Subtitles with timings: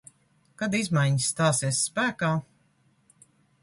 [0.61, 2.35] Kad izmaiņas stāsies spēkā?